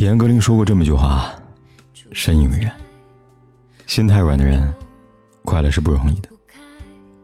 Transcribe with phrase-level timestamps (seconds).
[0.00, 1.30] 严歌苓说过这么一句话
[2.12, 2.72] ：“深以为然。
[3.86, 4.72] 心太软的人，
[5.44, 6.28] 快乐是不容易的。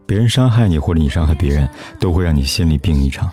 [0.04, 1.66] 别人伤害你，或者你伤害别人，
[1.98, 3.32] 都会让你心里病一场。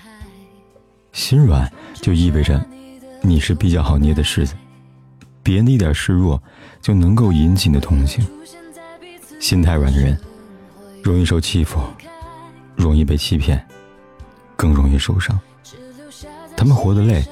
[1.12, 2.66] 心软就意味着
[3.22, 4.54] 你是比较好捏的柿子，
[5.44, 6.42] 别人的一点示弱
[6.82, 8.26] 就能够引起你的同情。
[9.42, 10.18] 心太软的人，
[11.04, 11.82] 容易受欺负。”
[12.78, 13.62] 容易被欺骗，
[14.56, 15.38] 更容易受伤。
[16.56, 17.24] 他们活得累，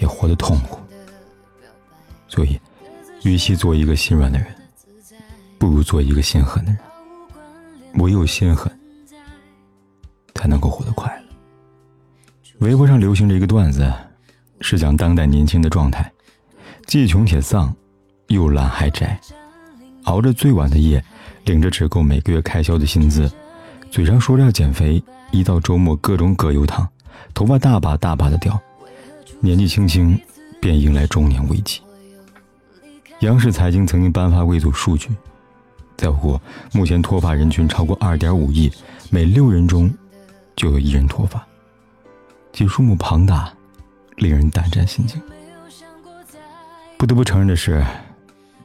[0.00, 0.80] 也活得痛苦。
[2.28, 2.60] 所以，
[3.24, 4.46] 与其做一个心软的人，
[5.58, 6.80] 不如做一个心狠的人。
[7.94, 8.70] 唯有心狠，
[10.34, 11.22] 才能够活得快乐。
[12.58, 13.92] 微博上流行着一个段子，
[14.60, 16.12] 是讲当代年轻的状态：
[16.86, 17.74] 既穷且丧，
[18.28, 19.18] 又懒还宅，
[20.04, 21.02] 熬着最晚的夜，
[21.44, 23.30] 领着只够每个月开销的薪资。
[23.90, 26.86] 嘴上说着要减肥，一到周末各种葛优躺，
[27.32, 28.60] 头发大把大把的掉，
[29.40, 30.20] 年纪轻轻
[30.60, 31.80] 便迎来中年危机。
[33.20, 35.10] 央视财经曾经颁发过一组数据，
[35.96, 36.40] 在我国
[36.72, 38.70] 目前脱发人群超过二点五亿，
[39.10, 39.92] 每六人中
[40.54, 41.44] 就有一人脱发，
[42.52, 43.52] 其数目庞大，
[44.16, 45.20] 令人胆战心惊。
[46.96, 47.84] 不得不承认的是，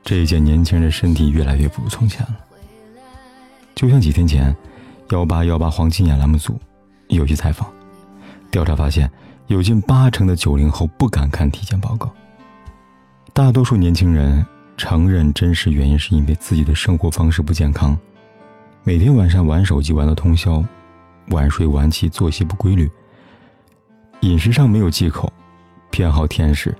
[0.03, 2.35] 这一届年轻人的身体越来越不如从前了，
[3.75, 4.55] 就像几天前。
[5.09, 6.57] 幺八幺八黄金眼栏目组
[7.09, 7.69] 有些采访，
[8.49, 9.11] 调查发现，
[9.47, 12.11] 有近八成的九零后不敢看体检报告。
[13.35, 14.45] 大多数年轻人
[14.77, 17.97] 承认真实原因是因为自己的生活方式不健康，
[18.83, 20.63] 每天晚上玩手机玩到通宵，
[21.29, 22.87] 晚睡晚起，作息不规律，
[24.21, 25.33] 饮食上没有忌口，
[25.89, 26.75] 偏好甜食，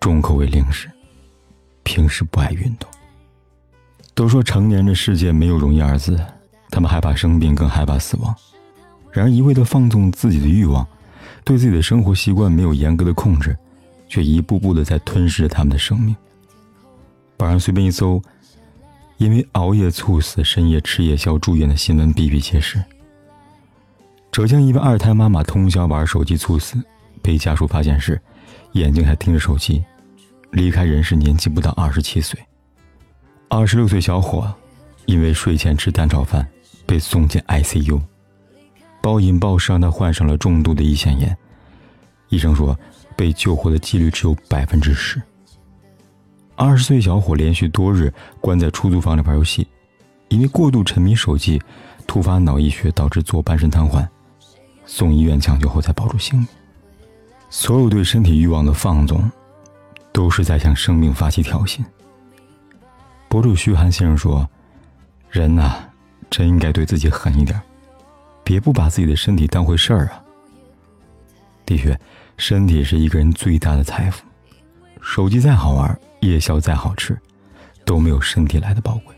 [0.00, 0.90] 重口味零食，
[1.84, 2.90] 平时不爱运动。
[4.12, 6.20] 都说成年人世界没有容易二字。
[6.68, 8.34] 他们害怕生病，更害怕死亡。
[9.12, 10.84] 然而，一味的放纵自己的欲望，
[11.44, 13.56] 对自己的生活习惯没有严格的控制，
[14.10, 16.14] 却一步步的在吞噬着他们的生命。
[17.38, 18.22] 网上随便一搜，
[19.16, 22.84] 因为熬夜猝死、深夜吃夜宵住院的新闻比比皆是。
[24.30, 26.76] 浙江一位二胎妈妈通宵玩手机猝死，
[27.22, 28.20] 被家属发现时，
[28.72, 29.82] 眼睛还盯着手机，
[30.50, 32.38] 离开人世年纪不到二十七岁。
[33.48, 34.52] 二十六岁小伙，
[35.06, 36.46] 因为睡前吃蛋炒饭。
[36.86, 38.00] 被送进 ICU，
[39.00, 41.38] 暴饮暴食让他患上了重度的胰腺炎。
[42.30, 42.76] 医生说，
[43.20, 45.20] 被救活的几率只有百分之十。
[46.56, 48.10] 二十岁小伙连续多日
[48.40, 49.68] 关在出租房里玩游戏，
[50.28, 51.60] 因为过度沉迷手机，
[52.06, 54.08] 突发脑溢血导致左半身瘫痪，
[54.86, 56.48] 送医院抢救后才保住性命。
[57.50, 59.30] 所有对身体欲望的放纵，
[60.12, 61.84] 都是在向生命发起挑衅。
[63.28, 64.48] 博主徐寒先生说
[65.28, 65.84] ：“人呐。”
[66.30, 67.60] 真应该对自己狠一点，
[68.44, 70.22] 别不把自己的身体当回事儿啊！
[71.66, 72.00] 的确，
[72.40, 74.24] 身体是一个人最大的财富，
[75.02, 77.16] 手机再好玩，夜宵再好吃，
[77.84, 79.14] 都没有身体来的宝贵。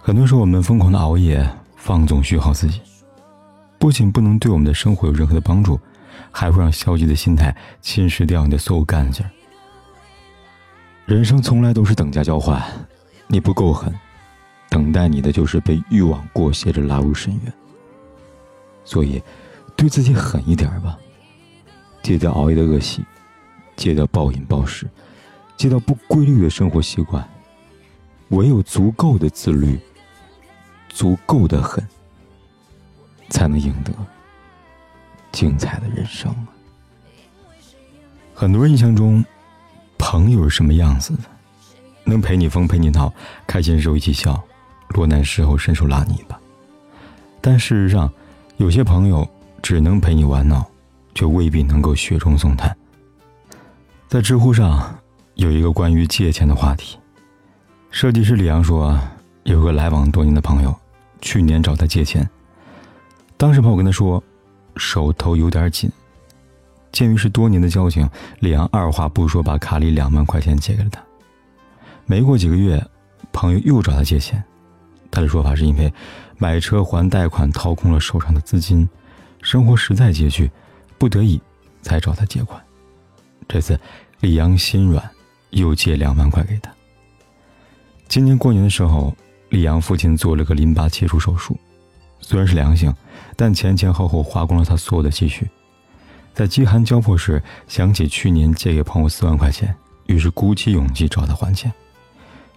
[0.00, 2.80] 很多时候，我们疯狂的熬夜、放纵、虚耗自己，
[3.76, 5.78] 不仅不能对我们的生活有任何的帮助，
[6.30, 9.26] 还会让消极的心态侵蚀掉你的所有干劲。
[11.06, 12.62] 人生从来都是等价交换，
[13.26, 13.92] 你不够狠。
[14.70, 17.52] 等待你的就是被欲望裹挟着拉入深渊。
[18.84, 19.20] 所以，
[19.74, 20.96] 对自己狠一点吧，
[22.08, 23.04] 戒掉熬夜的恶习，
[23.76, 24.88] 戒掉暴饮暴食，
[25.58, 27.22] 戒掉不规律的生活习惯。
[28.30, 29.78] 唯有足够的自律，
[30.88, 31.86] 足够的狠，
[33.28, 33.92] 才能赢得
[35.32, 36.34] 精彩的人生。
[38.32, 39.22] 很多人印象中，
[39.98, 41.24] 朋友是什么样子的？
[42.04, 43.12] 能陪你疯，陪你闹，
[43.46, 44.42] 开心时候一起笑。
[44.94, 46.40] 落难时候伸手拉你一把，
[47.42, 48.10] 但事实上，
[48.56, 49.28] 有些朋友
[49.60, 50.66] 只能陪你玩闹，
[51.18, 52.72] 却未必能够雪中送炭。
[54.06, 54.96] 在知乎上
[55.34, 56.96] 有一个关于借钱的话题，
[57.90, 58.96] 设计师李阳说，
[59.42, 60.72] 有个来往多年的朋友，
[61.20, 62.24] 去年找他借钱，
[63.36, 64.22] 当时朋友跟他说，
[64.76, 65.90] 手头有点紧。
[66.92, 71.02] 鉴于是多年的交情，李阳二话不说把卡里两万块钱借给了他。
[72.06, 72.80] 没过几个月。
[73.32, 74.42] 朋友又找他借钱，
[75.10, 75.92] 他的说法是因为
[76.38, 78.88] 买车还贷款掏空了手上的资金，
[79.42, 80.50] 生活实在拮据，
[80.98, 81.40] 不得已
[81.80, 82.62] 才找他借款。
[83.46, 83.78] 这次
[84.20, 85.08] 李阳心软，
[85.50, 86.70] 又借两万块给他。
[88.08, 89.16] 今年过年的时候，
[89.50, 91.56] 李阳父亲做了个淋巴切除手术，
[92.20, 92.94] 虽然是良性，
[93.36, 95.48] 但前前后后花光了他所有的积蓄。
[96.34, 99.74] 在饥寒交迫时，想起去年借给朋友四万块钱，
[100.06, 101.72] 于是鼓起勇气找他还钱。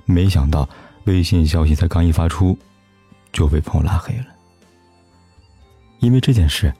[0.05, 0.67] 没想到
[1.05, 2.57] 微信消息才刚一发出，
[3.31, 4.25] 就被朋友拉黑了。
[5.99, 6.73] 因为这件事，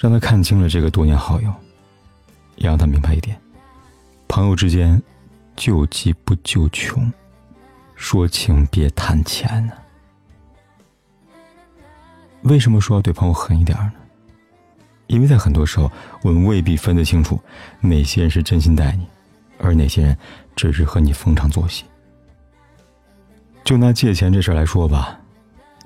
[0.00, 1.52] 让他看清了这个多年好友，
[2.56, 3.38] 也让他明白一点：
[4.26, 5.00] 朋友之间，
[5.56, 7.12] 救急不救穷。
[7.96, 9.74] 说情别谈钱呢？
[12.44, 13.92] 为什么说要对朋友狠一点呢？
[15.06, 15.92] 因为在很多时候，
[16.22, 17.38] 我们未必分得清楚
[17.82, 19.06] 哪些人是真心待你，
[19.58, 20.16] 而哪些人
[20.56, 21.84] 只是和你逢场作戏。
[23.64, 25.20] 就拿借钱这事来说吧，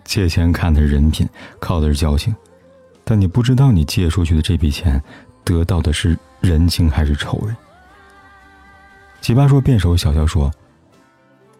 [0.05, 1.28] 借钱看的是人品，
[1.58, 2.32] 靠的是交情，
[3.05, 5.03] 但你不知道你借出去的这笔钱，
[5.45, 7.55] 得到的是人情还是仇人。
[9.21, 10.51] 奇葩说辩手小肖说。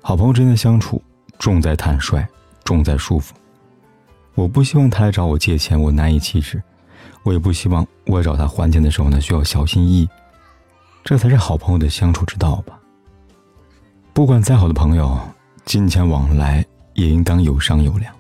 [0.07, 1.03] 好朋友之间的相处，
[1.39, 2.27] 重在坦率，
[2.63, 3.35] 重在舒服。
[4.35, 6.59] 我不希望他来找我借钱，我难以启齿；
[7.23, 10.09] 我也不希望我找他还钱的时候呢，需要小心翼翼。
[11.03, 12.79] 这才是好朋友的相处之道吧。
[14.13, 15.19] 不管再好的朋友，
[15.65, 16.63] 金钱往来
[16.93, 18.15] 也应当有商有量。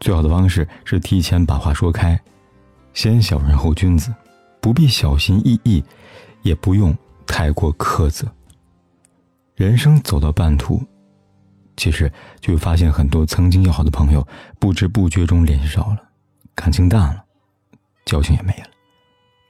[0.00, 2.18] 最好的方式是提前把话说开，
[2.94, 4.14] 先小人后君子，
[4.60, 5.84] 不必小心翼翼，
[6.42, 6.96] 也不用
[7.26, 8.26] 太过苛责。
[9.56, 10.82] 人生走到半途。
[11.76, 12.10] 其实
[12.40, 14.24] 就会发现，很多曾经要好的朋友，
[14.60, 15.98] 不知不觉中联系少了，
[16.54, 17.24] 感情淡了，
[18.06, 18.68] 交情也没了。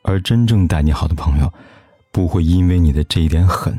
[0.05, 1.53] 而真正待你好的朋友，
[2.11, 3.79] 不会因为你的这一点狠，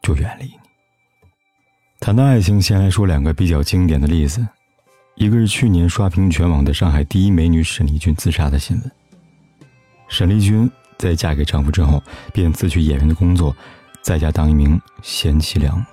[0.00, 0.52] 就远离你。
[2.00, 4.48] 谈到爱情，先来说两个比较经典的例子，
[5.18, 8.90] 一个是去年刷屏全网的上海第一美女沈丽君自杀的新闻。
[10.06, 12.00] 沈丽君在嫁给丈夫之后，
[12.32, 13.54] 便辞去演员的工作，
[14.00, 15.84] 在家当一名贤妻良母。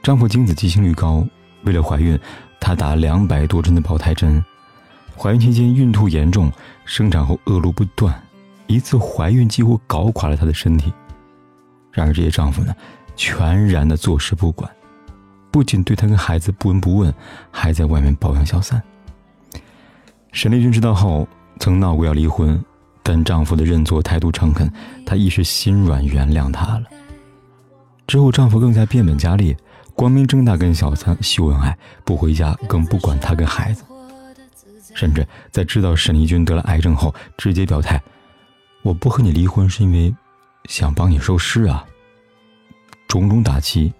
[0.00, 1.26] 丈夫精子畸形率高，
[1.64, 2.16] 为了怀孕，
[2.60, 4.42] 她打两百多针的胞胎针。
[5.16, 6.52] 怀孕期间孕吐严重，
[6.84, 8.14] 生产后恶露不断，
[8.68, 10.92] 一次怀孕几乎搞垮了她的身体。
[11.90, 12.72] 然而这些丈夫呢，
[13.16, 14.70] 全然的坐视不管，
[15.54, 17.14] 不仅对她跟孩子不闻不问，
[17.52, 18.82] 还在外面包养小三。
[20.32, 21.28] 沈丽君知道后，
[21.60, 22.60] 曾闹过要离婚，
[23.04, 24.68] 但丈夫的认错态度诚恳，
[25.06, 26.86] 她一时心软原谅他了。
[28.08, 29.56] 之后丈夫更加变本加厉。
[29.94, 33.84] 光明正大跟小三秀恩爱，不回家，更不管他跟孩子，
[34.92, 38.02] 甚至在知道沈丽君得了癌症后，直接表态
[38.82, 40.12] ：“我不和你离婚是因为
[40.64, 41.84] 想帮你收尸啊。”
[43.06, 43.92] 种种打击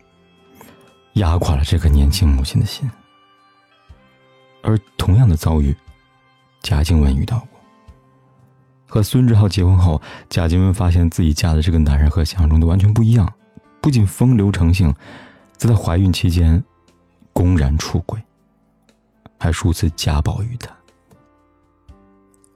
[1.14, 2.88] 压垮了这个年轻母亲的心。
[4.62, 5.76] 而同样的遭遇，
[6.62, 7.48] 贾静雯遇到过。
[8.86, 10.00] 和孙志浩结婚后，
[10.30, 13.30] 贾静雯发现自己嫁的这个男人和想象中的完全不一样，
[13.80, 14.94] 不仅风流成性。
[15.56, 16.62] 在她怀孕期间，
[17.32, 18.20] 公然出轨，
[19.38, 20.70] 还数次家暴于她。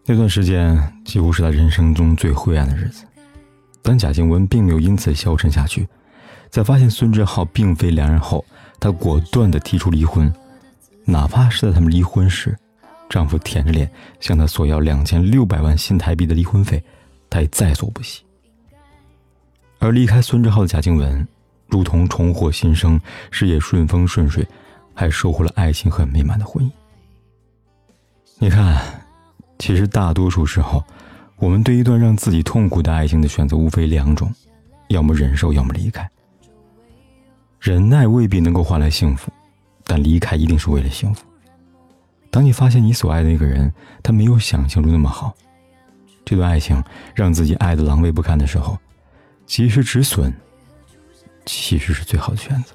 [0.05, 3.05] 那段时间几乎是她人生中最灰暗的日子，
[3.83, 5.87] 但贾静雯并没有因此消沉下去。
[6.51, 8.45] 在发现孙志浩并非良人后，
[8.81, 10.33] 她果断地提出离婚，
[11.05, 12.57] 哪怕是在他们离婚时，
[13.09, 16.83] 丈夫舔着脸向她索要两千六百万新台币的离婚费，
[17.29, 18.23] 她也在所不惜。
[19.79, 21.27] 而离开孙志浩的贾静雯。
[21.71, 22.99] 如同重获新生，
[23.31, 24.49] 事业顺风顺水，
[24.95, 26.71] 还收获了爱情很美满的婚姻。
[28.39, 28.83] 你看，
[29.59, 30.83] 其实大多数时候，
[31.37, 34.33] 我们对一段让自己痛苦的爱情的选择无非两种：
[34.89, 36.11] 要么忍受，要么离开。
[37.61, 39.33] 忍耐未必能够换来幸福，
[39.85, 41.25] 但离开一定是为了幸福。
[42.31, 43.73] 当你发现你所爱的那个人，
[44.03, 45.35] 他没有想象中那么好，
[46.25, 46.83] 这段爱情
[47.15, 48.79] 让自己爱的狼狈不堪的时候，
[49.47, 50.33] 及时止损。
[51.51, 52.75] 其实是最好的选择。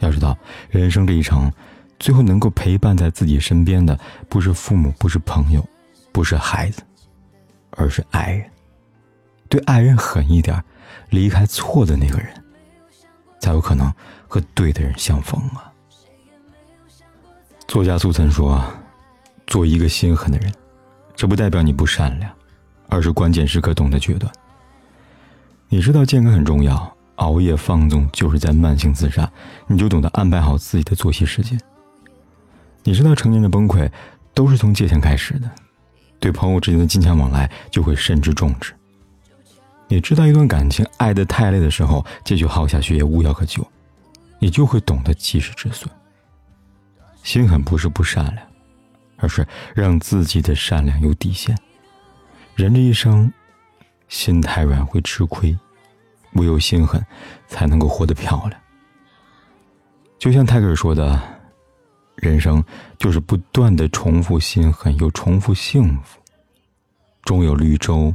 [0.00, 0.36] 要知道，
[0.68, 1.50] 人生这一程，
[1.98, 3.98] 最后能够陪伴在自己身边的，
[4.28, 5.66] 不是父母，不是朋友，
[6.12, 6.82] 不是孩子，
[7.70, 8.50] 而是爱人。
[9.48, 10.62] 对爱人狠一点，
[11.08, 12.28] 离开错的那个人，
[13.40, 13.92] 才有可能
[14.26, 15.72] 和对的人相逢啊。
[17.66, 18.62] 作家苏岑说
[19.46, 20.52] ：“做一个心狠的人，
[21.14, 22.30] 这不代表你不善良，
[22.88, 24.32] 而是关键时刻懂得决断。
[25.68, 29.28] 你知道健康很重要。”熬夜放纵就是在慢性自杀，
[29.66, 31.60] 你就懂得安排好自己的作息时间。
[32.84, 33.90] 你知道成年人崩溃
[34.32, 35.50] 都是从借钱开始的，
[36.20, 38.72] 对朋友之间的金钱往来就会慎之重之。
[39.88, 43.66] 你知道一段感情爱得太累的时候，继续耗下去也无药可救，
[44.38, 45.90] 你就会懂得及时止损。
[47.22, 48.46] 心狠不是不善良，
[49.16, 51.56] 而是让自己的善良有底线。
[52.54, 53.32] 人这一生，
[54.08, 55.56] 心太软会吃亏，
[56.34, 57.04] 唯有心狠，
[57.46, 58.60] 才能够活得漂亮。
[60.18, 61.20] 就像泰戈尔说的
[62.16, 62.62] ：“人生
[62.98, 66.20] 就是不断的重复心狠，又重复幸福，
[67.22, 68.14] 终有绿洲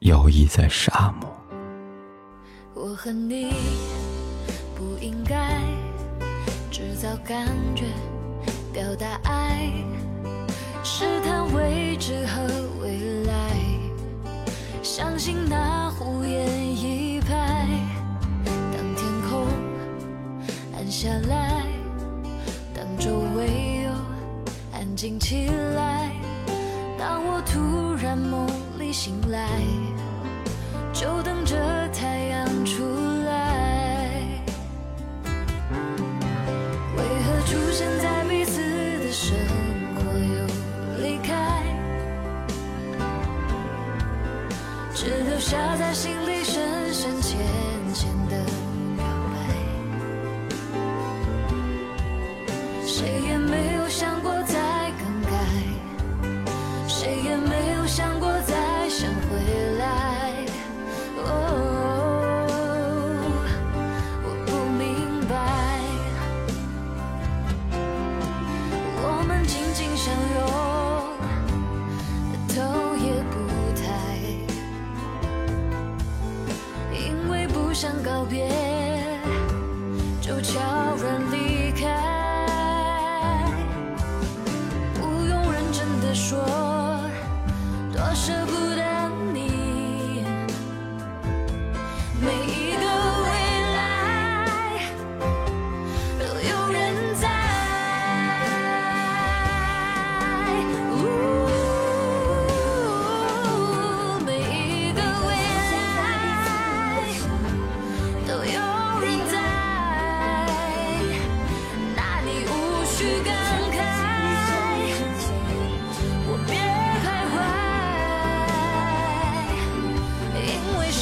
[0.00, 1.30] 摇曳在沙漠。”
[2.74, 3.54] 我和你
[4.74, 5.60] 不应该
[6.70, 7.86] 制造感觉，
[8.72, 9.72] 表达爱，
[10.84, 12.42] 试探未知和
[12.82, 13.32] 未来，
[14.82, 17.66] 相信那胡言一拍。
[18.44, 19.46] 当天空
[20.74, 21.64] 暗下来，
[22.74, 23.90] 当周围又
[24.78, 26.12] 安静起来，
[26.98, 28.46] 当我突然梦
[28.78, 29.48] 里醒来，
[30.98, 31.35] 就等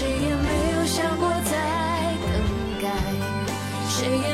[0.05, 2.89] 谁也没有想过再更改
[3.89, 4.34] 谁也